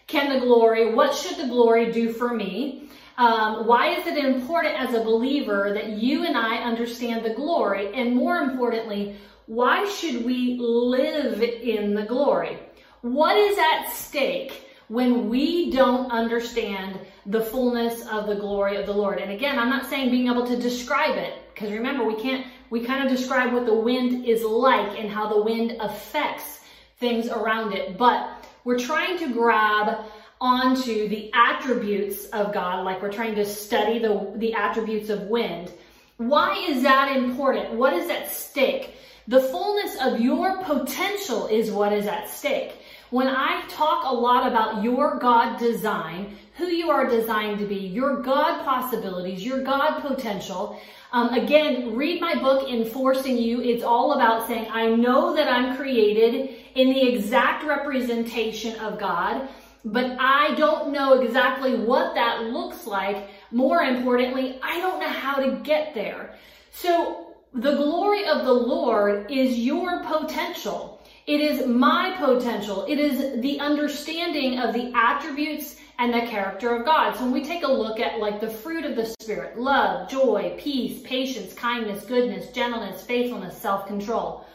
can 0.08 0.32
the 0.32 0.44
glory, 0.44 0.92
what 0.92 1.14
should 1.14 1.36
the 1.36 1.46
glory 1.46 1.92
do 1.92 2.12
for 2.12 2.34
me? 2.34 2.88
Um, 3.16 3.68
why 3.68 3.90
is 3.90 4.08
it 4.08 4.18
important 4.18 4.74
as 4.74 4.92
a 4.92 5.04
believer 5.04 5.72
that 5.74 5.90
you 5.90 6.24
and 6.24 6.36
I 6.36 6.56
understand 6.64 7.24
the 7.24 7.32
glory? 7.32 7.94
And 7.94 8.16
more 8.16 8.38
importantly, 8.38 9.14
why 9.46 9.88
should 9.88 10.24
we 10.24 10.56
live 10.58 11.40
in 11.40 11.94
the 11.94 12.02
glory? 12.02 12.58
What 13.02 13.36
is 13.36 13.56
at 13.56 13.92
stake 13.92 14.64
when 14.88 15.28
we 15.28 15.70
don't 15.70 16.10
understand 16.10 16.98
the 17.24 17.40
fullness 17.40 18.04
of 18.08 18.26
the 18.26 18.34
glory 18.34 18.78
of 18.78 18.86
the 18.86 18.94
Lord? 18.94 19.20
And 19.20 19.30
again, 19.30 19.60
I'm 19.60 19.70
not 19.70 19.88
saying 19.88 20.10
being 20.10 20.26
able 20.26 20.48
to 20.48 20.56
describe 20.56 21.16
it, 21.16 21.34
because 21.54 21.70
remember, 21.70 22.04
we 22.04 22.20
can't, 22.20 22.46
we 22.70 22.84
kind 22.84 23.04
of 23.04 23.14
describe 23.14 23.52
what 23.52 23.66
the 23.66 23.74
wind 23.74 24.24
is 24.24 24.42
like 24.44 24.98
and 24.98 25.10
how 25.10 25.28
the 25.28 25.42
wind 25.42 25.76
affects 25.80 26.60
things 26.98 27.28
around 27.28 27.74
it. 27.74 27.98
But 27.98 28.46
we're 28.64 28.78
trying 28.78 29.18
to 29.18 29.32
grab 29.32 30.04
onto 30.40 31.08
the 31.08 31.30
attributes 31.34 32.26
of 32.26 32.54
God, 32.54 32.84
like 32.84 33.02
we're 33.02 33.12
trying 33.12 33.34
to 33.34 33.44
study 33.44 33.98
the, 33.98 34.32
the 34.36 34.54
attributes 34.54 35.10
of 35.10 35.22
wind. 35.24 35.70
Why 36.16 36.56
is 36.68 36.82
that 36.82 37.16
important? 37.16 37.74
What 37.74 37.92
is 37.92 38.08
at 38.08 38.30
stake? 38.30 38.94
The 39.28 39.40
fullness 39.40 39.96
of 40.00 40.20
your 40.20 40.62
potential 40.64 41.46
is 41.46 41.70
what 41.70 41.92
is 41.92 42.06
at 42.06 42.28
stake. 42.28 42.72
When 43.10 43.26
I 43.26 43.64
talk 43.68 44.04
a 44.04 44.14
lot 44.14 44.46
about 44.46 44.82
your 44.82 45.18
God 45.18 45.58
design, 45.58 46.36
who 46.56 46.66
you 46.66 46.90
are 46.90 47.06
designed 47.06 47.58
to 47.58 47.66
be, 47.66 47.76
your 47.76 48.22
God 48.22 48.64
possibilities, 48.64 49.44
your 49.44 49.62
God 49.62 50.00
potential, 50.00 50.80
um, 51.12 51.34
again, 51.34 51.94
read 51.96 52.20
my 52.20 52.34
book, 52.36 52.68
Enforcing 52.68 53.36
You. 53.36 53.60
It's 53.60 53.82
all 53.82 54.12
about 54.12 54.46
saying, 54.46 54.68
I 54.70 54.94
know 54.94 55.34
that 55.34 55.48
I'm 55.48 55.76
created 55.76 56.54
in 56.74 56.90
the 56.90 57.08
exact 57.08 57.64
representation 57.64 58.78
of 58.78 58.98
God, 58.98 59.48
but 59.84 60.16
I 60.20 60.54
don't 60.54 60.92
know 60.92 61.20
exactly 61.20 61.74
what 61.74 62.14
that 62.14 62.44
looks 62.44 62.86
like. 62.86 63.28
More 63.50 63.82
importantly, 63.82 64.60
I 64.62 64.80
don't 64.80 65.00
know 65.00 65.08
how 65.08 65.36
to 65.36 65.56
get 65.64 65.94
there. 65.94 66.36
So 66.70 67.34
the 67.54 67.74
glory 67.74 68.26
of 68.26 68.44
the 68.44 68.52
Lord 68.52 69.30
is 69.30 69.58
your 69.58 70.04
potential. 70.04 71.02
It 71.26 71.40
is 71.40 71.66
my 71.66 72.14
potential. 72.18 72.86
It 72.88 72.98
is 73.00 73.40
the 73.40 73.58
understanding 73.58 74.60
of 74.60 74.72
the 74.72 74.92
attributes 74.94 75.76
and 76.00 76.14
the 76.14 76.22
character 76.22 76.74
of 76.74 76.86
God. 76.86 77.14
So 77.14 77.24
when 77.24 77.32
we 77.32 77.44
take 77.44 77.62
a 77.62 77.70
look 77.70 78.00
at 78.00 78.18
like 78.18 78.40
the 78.40 78.48
fruit 78.48 78.86
of 78.86 78.96
the 78.96 79.14
Spirit, 79.20 79.58
love, 79.58 80.08
joy, 80.08 80.56
peace, 80.58 81.02
patience, 81.04 81.52
kindness, 81.52 82.06
goodness, 82.06 82.50
gentleness, 82.52 83.02
faithfulness, 83.04 83.56
self-control, 83.58 84.46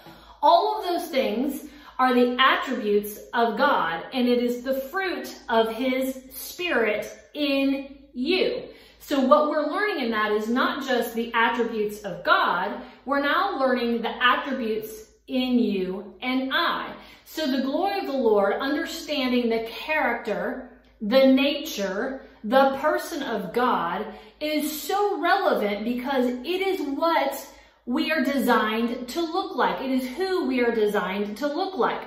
all 0.42 0.80
of 0.80 0.86
those 0.86 1.08
things 1.10 1.66
are 2.00 2.16
the 2.16 2.36
attributes 2.40 3.20
of 3.36 3.60
God 3.60 4.04
and 4.12 4.28
it 4.28 4.44
is 4.44 4.64
the 4.64 4.74
fruit 4.74 5.38
of 5.48 5.72
his 5.72 6.24
spirit 6.34 7.16
in 7.36 7.96
you. 8.14 8.64
So 8.98 9.20
what 9.20 9.48
we're 9.48 9.72
learning 9.72 10.04
in 10.04 10.12
that 10.12 10.32
is 10.32 10.50
not 10.50 10.84
just 10.88 11.14
the 11.14 11.32
attributes 11.36 12.00
of 12.00 12.24
God, 12.24 12.82
we're 13.06 13.22
now 13.22 13.60
learning 13.60 14.02
the 14.02 14.24
attributes 14.24 15.12
in 15.28 15.60
you 15.60 16.16
and 16.24 16.52
I. 16.52 16.92
So 17.24 17.46
the 17.46 17.62
glory 17.62 18.00
of 18.00 18.08
the 18.08 18.14
Lord, 18.14 18.54
understanding 18.54 19.48
the 19.50 19.70
character, 19.70 20.72
the 21.02 21.28
nature, 21.28 22.22
the 22.44 22.78
person 22.80 23.24
of 23.24 23.54
God 23.54 24.06
is 24.40 24.82
so 24.82 25.22
relevant 25.22 25.84
because 25.84 26.25
it 26.25 26.46
is 26.46 26.80
what 26.98 27.48
we 27.86 28.12
are 28.12 28.24
designed 28.24 29.08
to 29.10 29.22
look 29.22 29.56
like. 29.56 29.82
It 29.82 29.92
is 29.92 30.08
who 30.18 30.48
we 30.48 30.62
are 30.62 30.74
designed 30.74 31.38
to 31.38 31.48
look 31.48 31.78
like. 31.78 32.02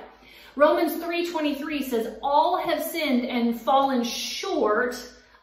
Romans 0.55 1.01
3:23 1.01 1.83
says 1.83 2.17
all 2.21 2.57
have 2.57 2.83
sinned 2.83 3.25
and 3.25 3.59
fallen 3.59 4.03
short 4.03 4.95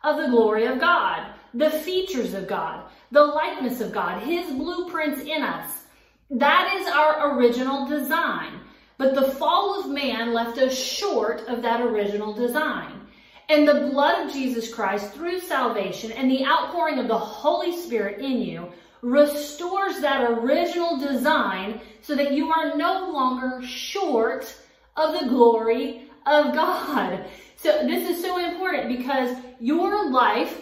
of 0.05 0.19
the 0.19 0.29
glory 0.29 0.67
of 0.67 0.79
God, 0.79 1.27
the 1.55 1.71
features 1.71 2.35
of 2.35 2.47
God, 2.47 2.85
the 3.13 3.25
likeness 3.25 3.81
of 3.81 3.93
God, 3.93 4.23
his 4.23 4.51
blueprints 4.53 5.23
in 5.23 5.43
us. 5.43 5.85
That 6.31 6.75
is 6.79 6.89
our 6.89 7.39
original 7.39 7.87
design. 7.87 8.61
But 8.99 9.15
the 9.15 9.31
fall 9.33 9.81
of 9.81 9.91
man 9.91 10.35
left 10.35 10.59
us 10.59 10.77
short 10.77 11.47
of 11.49 11.63
that 11.63 11.81
original 11.81 12.33
design. 12.33 13.06
And 13.49 13.67
the 13.67 13.89
blood 13.93 14.27
of 14.27 14.33
Jesus 14.33 14.73
Christ 14.73 15.13
through 15.13 15.41
salvation 15.41 16.11
and 16.13 16.31
the 16.31 16.45
outpouring 16.45 16.99
of 16.99 17.07
the 17.07 17.19
Holy 17.19 17.77
Spirit 17.77 18.21
in 18.21 18.43
you 18.43 18.73
restores 19.03 20.01
that 20.01 20.29
original 20.29 20.99
design 20.99 21.81
so 22.03 22.17
that 22.17 22.33
you 22.33 22.51
are 22.51 22.77
no 22.77 23.11
longer 23.13 23.65
short 23.65 24.53
of 24.97 25.21
the 25.21 25.29
glory 25.29 26.11
of 26.27 26.55
God. 26.55 27.25
So 27.57 27.87
this 27.87 28.11
is 28.11 28.23
so 28.23 28.39
important 28.39 28.97
because 28.99 29.37
your 29.61 30.11
life 30.11 30.61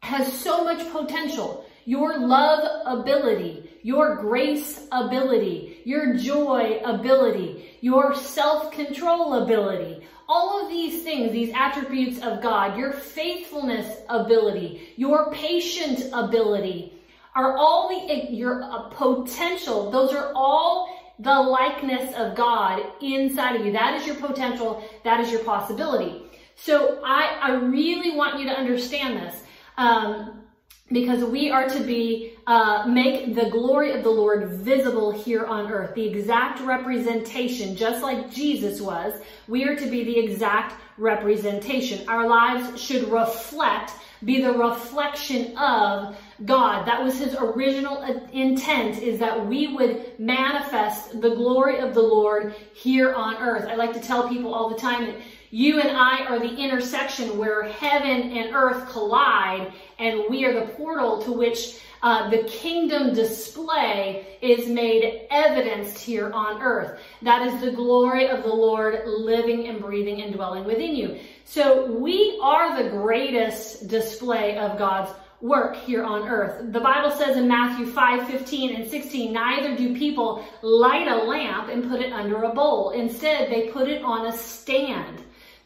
has 0.00 0.32
so 0.32 0.64
much 0.64 0.90
potential. 0.90 1.66
Your 1.84 2.18
love 2.18 2.60
ability, 2.86 3.70
your 3.82 4.16
grace 4.16 4.86
ability, 4.92 5.82
your 5.84 6.14
joy 6.14 6.80
ability, 6.84 7.76
your 7.80 8.14
self-control 8.14 9.42
ability, 9.42 10.06
all 10.32 10.62
of 10.62 10.70
these 10.70 11.02
things, 11.02 11.30
these 11.30 11.52
attributes 11.54 12.18
of 12.22 12.40
God, 12.40 12.78
your 12.78 12.92
faithfulness 12.92 13.98
ability, 14.08 14.94
your 14.96 15.30
patient 15.30 16.08
ability, 16.12 16.94
are 17.34 17.56
all 17.56 17.88
the, 17.90 18.32
your 18.34 18.62
uh, 18.62 18.88
potential. 18.88 19.90
Those 19.90 20.12
are 20.14 20.32
all 20.34 21.14
the 21.18 21.34
likeness 21.34 22.14
of 22.14 22.34
God 22.34 22.82
inside 23.02 23.56
of 23.56 23.66
you. 23.66 23.72
That 23.72 24.00
is 24.00 24.06
your 24.06 24.16
potential. 24.16 24.82
That 25.04 25.20
is 25.20 25.30
your 25.30 25.44
possibility. 25.44 26.22
So 26.56 27.00
I, 27.04 27.38
I 27.42 27.50
really 27.54 28.16
want 28.16 28.40
you 28.40 28.46
to 28.46 28.52
understand 28.52 29.18
this. 29.18 29.36
Um, 29.76 30.42
because 30.90 31.24
we 31.24 31.50
are 31.50 31.68
to 31.68 31.80
be 31.80 32.31
uh, 32.46 32.84
make 32.88 33.34
the 33.34 33.48
glory 33.50 33.92
of 33.92 34.02
the 34.02 34.10
Lord 34.10 34.48
visible 34.48 35.10
here 35.12 35.46
on 35.46 35.70
earth, 35.70 35.94
the 35.94 36.06
exact 36.06 36.60
representation, 36.60 37.76
just 37.76 38.02
like 38.02 38.32
Jesus 38.32 38.80
was. 38.80 39.14
We 39.48 39.64
are 39.64 39.76
to 39.76 39.86
be 39.86 40.04
the 40.04 40.18
exact 40.18 40.74
representation. 40.98 42.08
Our 42.08 42.28
lives 42.28 42.80
should 42.80 43.08
reflect, 43.08 43.92
be 44.24 44.42
the 44.42 44.52
reflection 44.52 45.56
of 45.56 46.16
God. 46.44 46.86
That 46.86 47.02
was 47.02 47.18
his 47.18 47.36
original 47.38 48.02
intent 48.32 49.00
is 49.02 49.18
that 49.20 49.46
we 49.46 49.68
would 49.68 50.18
manifest 50.18 51.20
the 51.20 51.34
glory 51.34 51.78
of 51.78 51.94
the 51.94 52.02
Lord 52.02 52.54
here 52.74 53.14
on 53.14 53.36
earth. 53.36 53.68
I 53.68 53.76
like 53.76 53.92
to 53.92 54.00
tell 54.00 54.28
people 54.28 54.52
all 54.52 54.68
the 54.68 54.76
time 54.76 55.06
that 55.06 55.16
you 55.54 55.80
and 55.80 55.90
I 55.90 56.24
are 56.24 56.38
the 56.38 56.56
intersection 56.56 57.36
where 57.36 57.64
heaven 57.64 58.32
and 58.32 58.54
earth 58.54 58.88
collide 58.90 59.70
and 60.02 60.24
we 60.28 60.44
are 60.44 60.52
the 60.52 60.72
portal 60.72 61.22
to 61.22 61.32
which 61.32 61.78
uh, 62.02 62.28
the 62.28 62.42
kingdom 62.44 63.14
display 63.14 64.36
is 64.42 64.66
made 64.68 65.28
evidenced 65.30 65.98
here 65.98 66.32
on 66.32 66.60
earth. 66.60 66.98
That 67.22 67.46
is 67.46 67.60
the 67.60 67.70
glory 67.70 68.26
of 68.26 68.42
the 68.42 68.52
Lord 68.52 69.06
living 69.06 69.68
and 69.68 69.80
breathing 69.80 70.20
and 70.22 70.34
dwelling 70.34 70.64
within 70.64 70.96
you. 70.96 71.20
So 71.44 71.86
we 71.86 72.40
are 72.42 72.82
the 72.82 72.90
greatest 72.90 73.86
display 73.86 74.58
of 74.58 74.76
God's 74.76 75.12
work 75.40 75.76
here 75.76 76.02
on 76.02 76.28
earth. 76.28 76.72
The 76.72 76.80
Bible 76.80 77.12
says 77.12 77.36
in 77.36 77.46
Matthew 77.46 77.86
5, 77.86 78.26
15 78.28 78.74
and 78.74 78.90
16, 78.90 79.32
neither 79.32 79.76
do 79.76 79.96
people 79.96 80.44
light 80.62 81.06
a 81.06 81.16
lamp 81.16 81.68
and 81.68 81.88
put 81.88 82.00
it 82.00 82.12
under 82.12 82.42
a 82.42 82.52
bowl. 82.52 82.90
Instead, 82.90 83.50
they 83.50 83.68
put 83.68 83.88
it 83.88 84.02
on 84.02 84.26
a 84.26 84.32
stand 84.32 85.22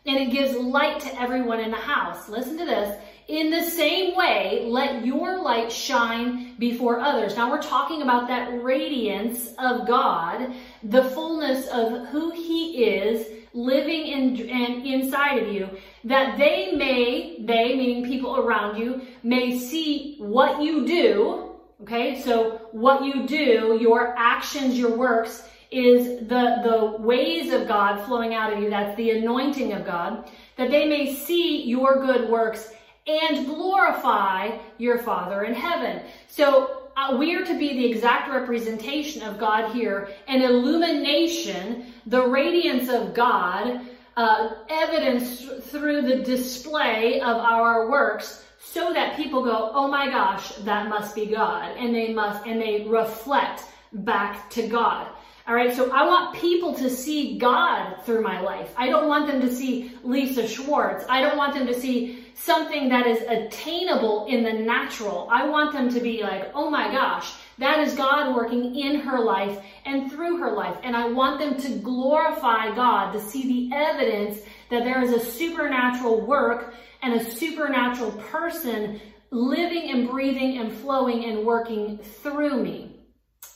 and 0.06 0.16
it 0.16 0.30
gives 0.30 0.56
light 0.56 1.00
to 1.00 1.20
everyone 1.20 1.60
in 1.60 1.70
the 1.70 1.76
house. 1.76 2.28
Listen 2.28 2.56
to 2.58 2.64
this. 2.64 2.96
In 3.28 3.50
the 3.50 3.62
same 3.62 4.14
way, 4.14 4.66
let 4.68 5.04
your 5.04 5.42
light 5.42 5.72
shine 5.72 6.54
before 6.60 7.00
others. 7.00 7.36
Now 7.36 7.50
we're 7.50 7.60
talking 7.60 8.02
about 8.02 8.28
that 8.28 8.62
radiance 8.62 9.52
of 9.58 9.88
God, 9.88 10.54
the 10.84 11.02
fullness 11.10 11.66
of 11.66 12.06
who 12.08 12.30
he 12.30 12.84
is 12.84 13.26
living 13.52 14.06
in 14.06 14.48
and 14.48 14.86
inside 14.86 15.38
of 15.38 15.52
you, 15.52 15.68
that 16.04 16.38
they 16.38 16.72
may, 16.76 17.38
they 17.40 17.74
meaning 17.74 18.04
people 18.04 18.36
around 18.36 18.78
you, 18.78 19.02
may 19.24 19.58
see 19.58 20.16
what 20.18 20.62
you 20.62 20.86
do. 20.86 21.56
Okay, 21.82 22.20
so 22.20 22.68
what 22.70 23.04
you 23.04 23.26
do, 23.26 23.76
your 23.80 24.14
actions, 24.16 24.78
your 24.78 24.96
works, 24.96 25.48
is 25.72 26.20
the, 26.28 26.60
the 26.62 26.96
ways 27.02 27.52
of 27.52 27.66
God 27.66 28.04
flowing 28.06 28.34
out 28.34 28.52
of 28.52 28.62
you. 28.62 28.70
That's 28.70 28.96
the 28.96 29.10
anointing 29.10 29.72
of 29.72 29.84
God, 29.84 30.30
that 30.56 30.70
they 30.70 30.86
may 30.86 31.12
see 31.12 31.64
your 31.64 32.00
good 32.06 32.30
works 32.30 32.72
and 33.06 33.46
glorify 33.46 34.58
your 34.78 34.98
Father 34.98 35.44
in 35.44 35.54
heaven. 35.54 36.02
So 36.28 36.88
uh, 36.96 37.16
we 37.18 37.34
are 37.36 37.44
to 37.44 37.58
be 37.58 37.74
the 37.74 37.84
exact 37.84 38.30
representation 38.30 39.22
of 39.22 39.38
God 39.38 39.72
here, 39.72 40.08
an 40.28 40.42
illumination, 40.42 41.92
the 42.06 42.26
radiance 42.26 42.88
of 42.88 43.14
God, 43.14 43.80
uh, 44.16 44.54
evidence 44.70 45.42
through 45.70 46.02
the 46.02 46.16
display 46.16 47.20
of 47.20 47.36
our 47.36 47.90
works 47.90 48.44
so 48.58 48.92
that 48.92 49.16
people 49.16 49.44
go, 49.44 49.70
oh 49.74 49.88
my 49.88 50.08
gosh, 50.10 50.52
that 50.64 50.88
must 50.88 51.14
be 51.14 51.26
God. 51.26 51.76
And 51.76 51.94
they 51.94 52.12
must, 52.12 52.46
and 52.46 52.60
they 52.60 52.84
reflect 52.88 53.64
back 53.92 54.50
to 54.50 54.66
God. 54.66 55.08
All 55.46 55.54
right, 55.54 55.74
so 55.74 55.92
I 55.92 56.04
want 56.04 56.34
people 56.34 56.74
to 56.74 56.90
see 56.90 57.38
God 57.38 58.02
through 58.04 58.22
my 58.22 58.40
life. 58.40 58.72
I 58.76 58.88
don't 58.88 59.06
want 59.06 59.28
them 59.28 59.40
to 59.42 59.54
see 59.54 59.92
Lisa 60.02 60.48
Schwarz. 60.48 61.04
I 61.08 61.20
don't 61.20 61.36
want 61.36 61.54
them 61.54 61.68
to 61.68 61.80
see 61.80 62.25
something 62.38 62.90
that 62.90 63.06
is 63.06 63.22
attainable 63.22 64.26
in 64.26 64.44
the 64.44 64.52
natural. 64.52 65.26
I 65.32 65.48
want 65.48 65.72
them 65.72 65.88
to 65.88 66.00
be 66.00 66.22
like, 66.22 66.50
oh 66.54 66.68
my 66.68 66.92
gosh, 66.92 67.32
that 67.58 67.80
is 67.80 67.94
God 67.94 68.36
working 68.36 68.76
in 68.76 69.00
her 69.00 69.18
life 69.18 69.58
and 69.86 70.12
through 70.12 70.36
her 70.38 70.52
life. 70.52 70.76
And 70.82 70.94
I 70.94 71.08
want 71.08 71.40
them 71.40 71.58
to 71.62 71.78
glorify 71.78 72.74
God, 72.74 73.12
to 73.12 73.20
see 73.20 73.70
the 73.70 73.74
evidence 73.74 74.40
that 74.70 74.84
there 74.84 75.02
is 75.02 75.12
a 75.12 75.20
supernatural 75.20 76.26
work 76.26 76.74
and 77.02 77.14
a 77.14 77.24
supernatural 77.24 78.12
person 78.12 79.00
living 79.30 79.90
and 79.90 80.08
breathing 80.08 80.58
and 80.58 80.70
flowing 80.70 81.24
and 81.24 81.46
working 81.46 81.98
through 81.98 82.62
me. 82.62 83.00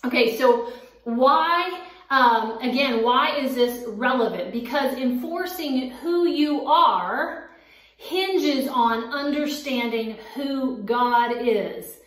Okay, 0.07 0.39
so 0.39 0.73
why, 1.05 1.87
um, 2.09 2.59
again, 2.63 3.03
why 3.03 3.37
is 3.37 3.55
this 3.55 3.85
relevant? 3.87 4.53
Because 4.53 4.97
enforcing 4.97 5.91
who 5.91 6.27
you 6.27 6.65
are 6.65 7.50
hinges 8.00 8.66
on 8.66 9.12
understanding 9.12 10.16
who 10.35 10.78
God 10.85 11.47
is. 11.47 11.99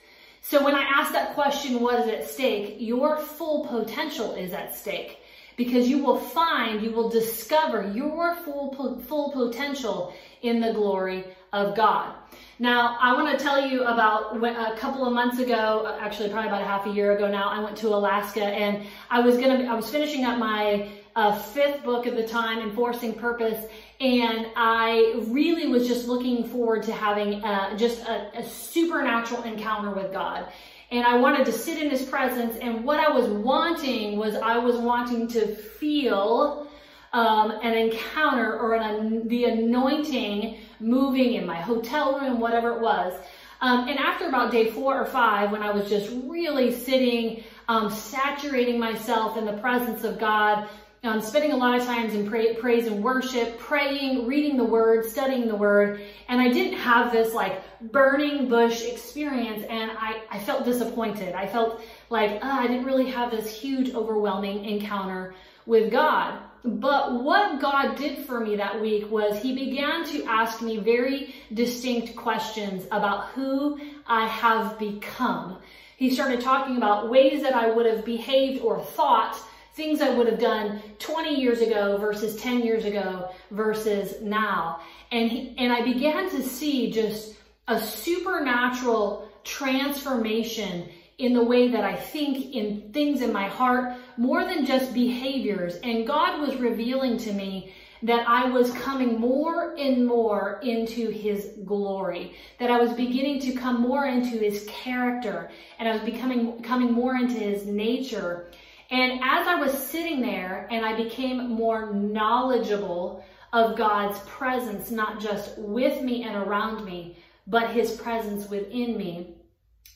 So 0.42 0.64
when 0.66 0.74
I 0.74 0.82
ask 0.82 1.14
that 1.14 1.36
question, 1.36 1.80
what 1.80 2.00
is 2.00 2.08
at 2.08 2.28
stake? 2.28 2.78
Your 2.80 3.18
full 3.18 3.68
potential 3.68 4.34
is 4.34 4.54
at 4.54 4.76
stake 4.76 5.20
because 5.56 5.88
you 5.88 6.04
will 6.04 6.18
find, 6.18 6.82
you 6.82 6.90
will 6.90 7.10
discover 7.10 7.92
your 7.94 8.36
full, 8.38 9.04
full 9.08 9.32
potential 9.32 10.16
in 10.42 10.60
the 10.60 10.74
glory 10.74 11.26
of 11.54 11.76
God. 11.76 12.16
Now, 12.58 12.98
I 13.00 13.14
want 13.14 13.38
to 13.38 13.44
tell 13.44 13.64
you 13.64 13.84
about 13.84 14.36
a 14.36 14.76
couple 14.78 15.06
of 15.06 15.14
months 15.14 15.38
ago, 15.38 15.96
actually 16.02 16.30
probably 16.30 16.48
about 16.48 16.64
a 16.64 16.66
half 16.66 16.88
a 16.88 16.90
year 16.90 17.16
ago 17.16 17.30
now, 17.30 17.50
I 17.50 17.64
went 17.64 17.78
to 17.78 17.90
Alaska 17.90 18.44
and 18.44 18.84
I 19.12 19.20
was 19.20 19.38
going 19.38 19.62
to, 19.62 19.68
I 19.68 19.76
was 19.76 19.92
finishing 19.92 20.26
up 20.26 20.40
my 20.40 20.90
uh, 21.16 21.38
fifth 21.38 21.84
book 21.84 22.08
at 22.08 22.16
the 22.16 22.28
time, 22.28 22.60
Enforcing 22.60 23.14
Purpose, 23.14 23.66
and 24.04 24.48
I 24.56 25.24
really 25.28 25.68
was 25.68 25.88
just 25.88 26.08
looking 26.08 26.44
forward 26.44 26.84
to 26.84 26.94
having 26.94 27.44
uh, 27.44 27.76
just 27.78 28.02
a, 28.02 28.38
a 28.38 28.44
supernatural 28.44 29.44
encounter 29.44 29.92
with 29.92 30.12
God 30.12 30.52
and 30.94 31.08
I 31.08 31.18
wanted 31.18 31.46
to 31.48 31.52
sit 31.52 31.82
in 31.82 31.90
his 31.90 32.04
presence. 32.04 32.56
And 32.58 32.86
what 32.86 33.00
I 33.00 33.10
was 33.10 33.28
wanting 33.28 34.16
was 34.16 34.36
I 34.36 34.60
was 34.60 34.76
wanting 34.76 35.28
to 35.30 35.56
feel 35.56 36.68
um, 37.14 37.52
an 37.64 37.74
encounter 37.74 38.60
or 38.60 38.76
an, 38.76 39.28
the 39.28 39.46
anointing 39.46 40.60
moving 40.80 41.34
in 41.34 41.48
my 41.48 41.60
hotel 41.60 42.20
room, 42.20 42.40
whatever 42.40 42.76
it 42.76 42.80
was. 42.80 43.14
Um, 43.60 43.88
and 43.88 43.98
after 43.98 44.28
about 44.28 44.52
day 44.52 44.70
four 44.70 45.02
or 45.02 45.06
five, 45.06 45.52
when 45.52 45.64
I 45.64 45.72
was 45.72 45.90
just 45.90 46.12
really 46.28 46.72
sitting, 46.72 47.44
um, 47.68 47.90
saturating 47.90 48.78
myself 48.80 49.36
in 49.36 49.46
the 49.46 49.54
presence 49.54 50.04
of 50.04 50.20
God, 50.20 50.70
I'm 51.06 51.22
spending 51.22 51.52
a 51.52 51.58
lot 51.58 51.78
of 51.78 51.86
times 51.86 52.14
in 52.14 52.26
praise 52.26 52.88
and 52.88 53.04
worship, 53.04 53.60
praying, 53.60 54.26
reading 54.26 54.56
the 54.56 54.64
word, 54.64 55.06
studying 55.06 55.50
the 55.50 55.56
word, 55.56 56.02
and 56.30 56.40
I 56.40 56.48
didn't 56.48 56.80
have 56.80 57.12
this 57.12 57.34
like 57.34 57.62
burning 57.92 58.48
bush 58.48 58.86
experience 58.86 59.66
and 59.70 59.92
I, 60.00 60.22
I 60.32 60.40
felt 60.40 60.64
disappointed. 60.64 61.36
I 61.36 61.46
felt 61.46 61.82
like 62.10 62.40
oh, 62.42 62.50
I 62.50 62.68
didn't 62.68 62.86
really 62.86 63.12
have 63.12 63.32
this 63.32 63.54
huge, 63.54 63.94
overwhelming 63.94 64.64
encounter 64.64 65.36
with 65.66 65.92
God. 65.92 66.40
But 66.64 67.22
what 67.22 67.60
God 67.60 67.98
did 67.98 68.20
for 68.20 68.40
me 68.40 68.56
that 68.56 68.80
week 68.80 69.12
was 69.12 69.42
he 69.42 69.54
began 69.54 70.06
to 70.06 70.24
ask 70.24 70.62
me 70.62 70.78
very 70.78 71.36
distinct 71.54 72.16
questions 72.16 72.86
about 72.92 73.28
who 73.30 73.78
I 74.08 74.26
have 74.28 74.80
become. 74.80 75.58
He 75.98 76.12
started 76.12 76.40
talking 76.40 76.78
about 76.78 77.10
ways 77.10 77.42
that 77.42 77.54
I 77.54 77.70
would 77.70 77.86
have 77.86 78.06
behaved 78.06 78.62
or 78.62 78.80
thought 78.82 79.38
things 79.74 80.02
I 80.02 80.10
would 80.12 80.28
have 80.28 80.40
done 80.40 80.82
20 81.00 81.36
years 81.36 81.62
ago 81.62 81.98
versus 81.98 82.36
10 82.38 82.62
years 82.62 82.86
ago 82.86 83.30
versus 83.52 84.22
now. 84.22 84.82
And, 85.12 85.32
he, 85.32 85.56
and 85.58 85.74
I 85.74 85.82
began 85.82 86.30
to 86.30 86.44
see 86.44 86.92
just 86.92 87.36
a 87.68 87.80
supernatural 87.80 89.30
transformation 89.44 90.90
in 91.18 91.34
the 91.34 91.44
way 91.44 91.70
that 91.70 91.84
I 91.84 91.96
think, 91.96 92.54
in 92.56 92.92
things 92.92 93.22
in 93.22 93.32
my 93.32 93.48
heart, 93.48 93.98
more 94.18 94.46
than 94.46 94.66
just 94.66 94.94
behaviors. 94.94 95.76
And 95.84 96.08
God 96.08 96.42
was 96.42 96.56
revealing 96.58 97.18
to 97.20 97.34
me 97.34 97.74
that 98.04 98.28
I 98.28 98.50
was 98.50 98.72
coming 98.74 99.20
more 99.20 99.76
and 99.78 100.06
more 100.06 100.60
into 100.62 101.10
his 101.10 101.52
glory, 101.66 102.36
that 102.60 102.70
I 102.70 102.78
was 102.78 102.92
beginning 102.94 103.40
to 103.42 103.54
come 103.54 103.82
more 103.82 104.06
into 104.06 104.38
his 104.38 104.68
character, 104.68 105.50
and 105.80 105.88
I 105.88 105.94
was 105.94 106.02
becoming 106.02 106.62
coming 106.62 106.92
more 106.92 107.16
into 107.16 107.36
his 107.36 107.66
nature. 107.66 108.52
And 108.94 109.14
as 109.24 109.48
I 109.48 109.56
was 109.56 109.74
sitting 109.76 110.22
there 110.22 110.68
and 110.70 110.86
I 110.86 110.96
became 110.96 111.50
more 111.50 111.92
knowledgeable 111.92 113.26
of 113.52 113.76
God's 113.76 114.20
presence, 114.20 114.92
not 114.92 115.20
just 115.20 115.58
with 115.58 116.04
me 116.04 116.22
and 116.22 116.36
around 116.36 116.86
me, 116.86 117.18
but 117.48 117.72
his 117.72 117.94
presence 117.94 118.52
within 118.52 118.96
me, 118.96 119.34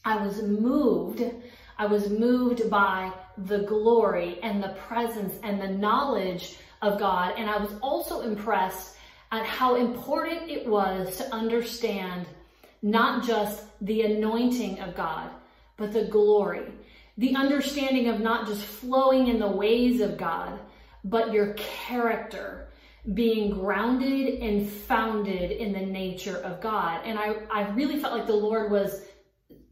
I 0.04 0.26
was 0.26 0.42
moved. 0.42 1.24
I 1.78 1.86
was 1.86 2.10
moved 2.10 2.72
by 2.72 3.12
the 3.38 3.60
glory 3.60 4.40
and 4.42 4.64
the 4.64 4.76
presence 4.88 5.36
and 5.44 5.62
the 5.62 5.70
knowledge 5.70 6.58
of 6.82 6.98
God. 6.98 7.36
And 7.38 7.48
I 7.52 7.58
was 7.58 7.76
also 7.84 8.22
impressed 8.22 8.96
at 9.32 9.46
how 9.46 9.76
important 9.76 10.50
it 10.50 10.66
was 10.66 11.18
to 11.18 11.32
understand 11.32 12.26
not 12.82 13.24
just 13.24 13.66
the 13.80 14.02
anointing 14.02 14.80
of 14.80 14.96
God, 14.96 15.30
but 15.78 15.94
the 15.94 16.06
glory. 16.06 16.72
The 17.18 17.36
understanding 17.36 18.08
of 18.08 18.20
not 18.20 18.48
just 18.48 18.64
flowing 18.64 19.28
in 19.28 19.40
the 19.40 19.48
ways 19.48 20.02
of 20.02 20.18
God, 20.18 20.60
but 21.04 21.32
your 21.32 21.54
character 21.54 22.68
being 23.14 23.52
grounded 23.52 24.40
and 24.42 24.68
founded 24.70 25.52
in 25.52 25.72
the 25.72 25.80
nature 25.80 26.38
of 26.38 26.62
God. 26.62 27.02
And 27.06 27.18
I, 27.18 27.36
I 27.50 27.70
really 27.70 28.00
felt 28.00 28.14
like 28.14 28.28
the 28.28 28.34
Lord 28.34 28.70
was 28.70 29.02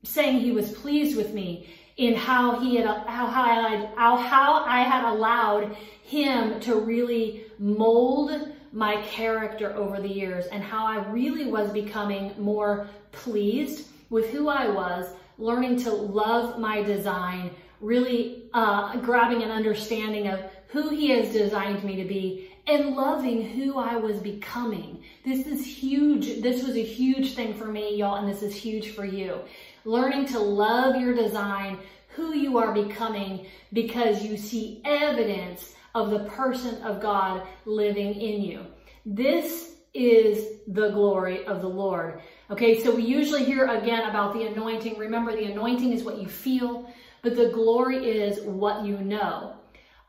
saying 0.04 0.40
he 0.40 0.52
was 0.52 0.72
pleased 0.72 1.18
with 1.18 1.34
me 1.34 1.68
in 1.98 2.16
how 2.16 2.60
he 2.60 2.76
had 2.76 2.86
how, 2.86 3.28
how, 3.28 3.44
I, 3.44 3.90
how, 3.96 4.18
how 4.18 4.64
I 4.66 4.82
had 4.82 5.04
allowed 5.10 5.76
him 6.04 6.60
to 6.62 6.76
really 6.76 7.46
mold 7.58 8.54
my 8.72 9.02
character 9.04 9.74
over 9.76 10.02
the 10.02 10.12
years 10.12 10.46
and 10.48 10.64
how 10.64 10.86
I 10.86 11.08
really 11.10 11.46
was 11.46 11.72
becoming 11.72 12.34
more 12.38 12.88
pleased 13.12 13.88
with 14.10 14.30
who 14.30 14.50
I 14.50 14.68
was, 14.68 15.08
learning 15.38 15.82
to 15.84 15.92
love 15.92 16.60
my 16.60 16.82
design, 16.82 17.52
really 17.82 18.50
uh, 18.54 18.98
grabbing 18.98 19.44
an 19.44 19.52
understanding 19.52 20.28
of 20.28 20.40
who 20.68 20.90
he 20.90 21.10
has 21.10 21.32
designed 21.32 21.84
me 21.84 21.96
to 21.96 22.06
be 22.06 22.52
and 22.68 22.96
loving 22.96 23.48
who 23.48 23.78
I 23.78 23.96
was 23.96 24.18
becoming. 24.18 25.04
This 25.24 25.46
is 25.46 25.66
huge. 25.66 26.42
This 26.42 26.66
was 26.66 26.76
a 26.76 26.84
huge 26.84 27.36
thing 27.36 27.54
for 27.54 27.66
me, 27.66 27.96
y'all, 27.96 28.16
and 28.16 28.28
this 28.28 28.42
is 28.42 28.56
huge 28.56 28.92
for 28.96 29.06
you 29.06 29.40
learning 29.86 30.26
to 30.26 30.40
love 30.40 31.00
your 31.00 31.14
design, 31.14 31.78
who 32.10 32.34
you 32.34 32.58
are 32.58 32.74
becoming, 32.74 33.46
because 33.72 34.24
you 34.24 34.36
see 34.36 34.82
evidence 34.84 35.76
of 35.94 36.10
the 36.10 36.26
person 36.26 36.82
of 36.82 37.02
God 37.02 37.48
living 37.66 38.16
in 38.16 38.42
you. 38.42 38.66
This 39.06 39.76
is 39.94 40.60
the 40.68 40.90
glory 40.90 41.46
of 41.46 41.62
the 41.62 41.70
Lord. 41.70 42.22
Okay, 42.52 42.84
so 42.84 42.94
we 42.94 43.02
usually 43.02 43.44
hear 43.44 43.66
again 43.66 44.08
about 44.08 44.34
the 44.34 44.44
anointing. 44.44 45.00
Remember, 45.00 45.36
the 45.36 45.46
anointing 45.46 45.94
is 45.94 46.04
what 46.04 46.20
you 46.20 46.28
feel, 46.28 46.88
but 47.24 47.36
the 47.36 47.50
glory 47.50 48.08
is 48.08 48.40
what 48.42 48.86
you 48.86 49.00
know. 49.00 49.56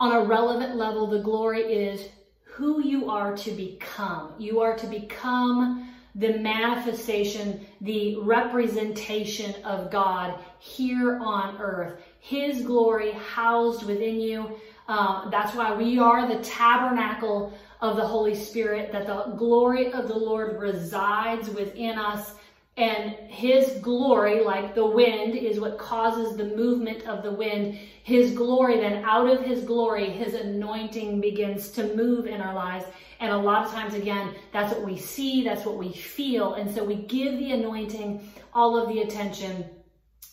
On 0.01 0.13
a 0.13 0.23
relevant 0.23 0.77
level, 0.77 1.07
the 1.07 1.21
glory 1.21 1.63
is 1.63 2.11
who 2.43 2.83
you 2.83 3.09
are 3.09 3.35
to 3.39 3.51
become. 3.53 4.35
You 4.39 4.61
are 4.61 4.77
to 4.77 4.87
become 4.87 5.89
the 6.15 6.39
manifestation, 6.39 7.67
the 7.81 8.17
representation 8.21 9.55
of 9.65 9.91
God 9.91 10.39
here 10.59 11.19
on 11.23 11.57
earth. 11.59 12.03
His 12.21 12.61
glory 12.67 13.13
housed 13.13 13.85
within 13.87 14.21
you. 14.21 14.59
Uh, 14.89 15.31
that's 15.31 15.55
why 15.55 15.75
we 15.75 15.99
are 15.99 16.29
the 16.29 16.45
tabernacle 16.45 17.59
of 17.81 17.97
the 17.97 18.07
Holy 18.07 18.35
Spirit, 18.35 18.93
that 18.93 19.07
the 19.07 19.35
glory 19.37 19.93
of 19.93 20.09
the 20.09 20.17
Lord 20.17 20.61
resides 20.61 21.51
within 21.51 21.99
us. 21.99 22.33
And 22.79 23.13
his 23.29 23.79
glory, 23.81 24.45
like 24.45 24.75
the 24.75 24.85
wind, 24.85 25.35
is 25.35 25.59
what 25.59 25.79
causes 25.79 26.37
the 26.37 26.45
movement 26.45 27.07
of 27.07 27.23
the 27.23 27.33
wind. 27.33 27.79
His 28.03 28.33
glory, 28.33 28.81
then 28.81 29.03
out 29.05 29.29
of 29.29 29.43
his 29.43 29.63
glory, 29.63 30.11
his 30.11 30.35
anointing 30.35 31.21
begins 31.21 31.71
to 31.71 31.95
move 31.95 32.27
in 32.27 32.43
our 32.43 32.55
lives. 32.55 32.85
And 33.19 33.33
a 33.33 33.39
lot 33.39 33.65
of 33.65 33.73
times, 33.73 33.95
again, 33.95 34.35
that's 34.53 34.75
what 34.75 34.85
we 34.85 34.99
see, 34.99 35.43
that's 35.43 35.65
what 35.65 35.79
we 35.79 35.91
feel. 35.91 36.55
And 36.55 36.71
so 36.75 36.85
we 36.85 36.97
give 36.97 37.39
the 37.39 37.53
anointing 37.53 38.31
all 38.53 38.77
of 38.77 38.89
the 38.89 39.01
attention, 39.01 39.65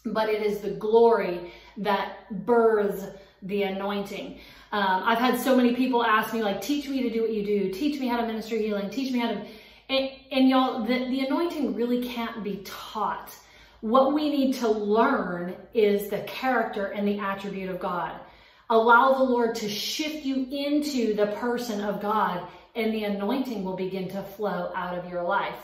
but 0.06 0.30
it 0.30 0.44
is 0.44 0.60
the 0.60 0.72
glory 0.72 1.54
that 1.78 2.46
births 2.46 3.06
the 3.42 3.64
anointing. 3.64 4.40
Um, 4.72 5.04
I've 5.06 5.20
had 5.20 5.40
so 5.40 5.56
many 5.56 5.76
people 5.76 6.04
ask 6.04 6.34
me, 6.34 6.42
like, 6.42 6.62
teach 6.62 6.88
me 6.88 7.04
to 7.04 7.10
do 7.10 7.22
what 7.22 7.32
you 7.32 7.46
do, 7.46 7.72
teach 7.72 8.00
me 8.00 8.08
how 8.08 8.18
to 8.18 8.26
minister 8.26 8.56
healing, 8.56 8.90
teach 8.90 9.12
me 9.12 9.20
how 9.20 9.30
to 9.30 9.46
and, 9.90 10.10
and 10.32 10.50
y'all, 10.50 10.84
the, 10.84 11.10
the 11.10 11.26
anointing 11.26 11.76
really 11.76 12.08
can't 12.08 12.44
be 12.44 12.62
taught. 12.64 13.36
What 13.82 14.14
we 14.14 14.30
need 14.30 14.54
to 14.56 14.70
learn 14.70 15.56
is 15.74 16.10
the 16.10 16.22
character 16.22 16.88
and 16.88 17.08
the 17.08 17.20
attribute 17.20 17.70
of 17.70 17.80
God. 17.80 18.20
Allow 18.70 19.14
the 19.14 19.24
Lord 19.24 19.56
to 19.56 19.70
shift 19.70 20.24
you 20.26 20.48
into 20.50 21.14
the 21.14 21.28
person 21.36 21.82
of 21.82 22.02
God, 22.02 22.48
and 22.76 22.94
the 22.94 23.04
anointing 23.04 23.64
will 23.64 23.76
begin 23.76 24.08
to 24.10 24.24
flow 24.24 24.72
out 24.74 24.98
of 24.98 25.10
your 25.10 25.22
life. 25.22 25.60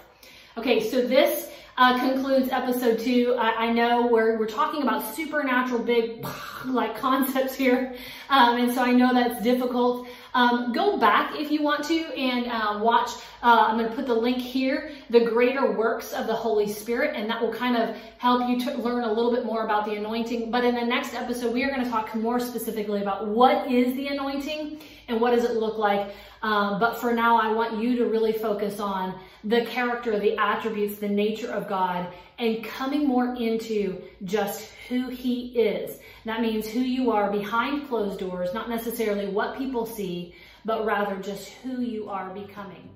Okay, 0.58 0.90
so 0.90 1.06
this 1.06 1.50
uh, 1.78 1.98
concludes 2.00 2.50
episode 2.50 3.00
two. 3.00 3.36
I, 3.40 3.68
I, 3.68 3.72
know 3.72 4.08
we're, 4.08 4.38
we're 4.38 4.48
talking 4.48 4.82
about 4.82 5.16
supernatural 5.16 5.82
big 5.82 6.26
like 6.66 6.98
concepts 6.98 7.56
here. 7.56 7.96
Um, 8.30 8.58
and 8.58 8.74
so 8.74 8.82
I 8.82 8.92
know 8.92 9.14
that's 9.14 9.42
difficult. 9.44 10.08
Um, 10.34 10.74
go 10.74 10.98
back 10.98 11.40
if 11.40 11.52
you 11.52 11.62
want 11.62 11.86
to 11.86 12.00
and 12.18 12.48
uh, 12.48 12.80
watch. 12.84 13.12
Uh, 13.42 13.68
I'm 13.68 13.78
going 13.78 13.90
to 13.90 13.96
put 13.96 14.08
the 14.08 14.14
link 14.14 14.40
here, 14.40 14.92
the 15.12 15.22
greater 15.22 15.72
works 15.72 16.14
of 16.14 16.28
the 16.28 16.34
Holy 16.34 16.68
Spirit, 16.68 17.16
and 17.16 17.30
that 17.30 17.40
will 17.42 17.54
kind 17.54 17.78
of 17.78 17.96
help 18.18 18.50
you 18.50 18.60
to 18.66 18.74
learn 18.80 19.04
a 19.04 19.14
little 19.14 19.32
bit 19.32 19.46
more 19.46 19.64
about 19.64 19.86
the 19.86 19.94
anointing. 19.94 20.52
But 20.52 20.66
in 20.66 20.76
the 20.76 20.84
next 20.84 21.14
episode, 21.14 21.54
we 21.54 21.64
are 21.64 21.70
going 21.70 21.84
to 21.84 21.90
talk 21.90 22.14
more 22.16 22.40
specifically 22.40 23.02
about 23.02 23.28
what 23.28 23.72
is 23.72 23.96
the 23.96 24.08
anointing 24.08 24.82
and 25.08 25.22
what 25.22 25.32
does 25.32 25.46
it 25.46 25.54
look 25.54 25.78
like. 25.78 26.14
Um, 26.42 26.80
but 26.80 27.00
for 27.00 27.14
now, 27.14 27.40
I 27.40 27.52
want 27.52 27.82
you 27.82 27.96
to 27.98 28.06
really 28.06 28.34
focus 28.34 28.80
on 28.80 29.18
the 29.44 29.66
character, 29.66 30.20
the 30.20 30.38
attributes, 30.38 31.00
the 31.00 31.08
nature 31.08 31.52
of 31.52 31.68
God, 31.68 32.08
and 32.38 32.64
coming 32.64 33.08
more 33.08 33.36
into 33.36 34.02
just 34.26 34.72
who 34.88 35.10
He 35.10 35.60
is. 35.60 36.00
That 36.26 36.42
means 36.42 36.68
who 36.68 36.80
you 36.80 37.12
are 37.12 37.32
behind 37.32 37.88
closed 37.88 38.20
doors, 38.20 38.54
not 38.54 38.70
necessarily 38.70 39.28
what 39.28 39.58
people 39.58 39.86
see, 39.86 40.36
but 40.66 40.86
rather 40.86 41.16
just 41.18 41.50
who 41.64 41.82
you 41.82 42.10
are 42.10 42.30
becoming. 42.34 42.90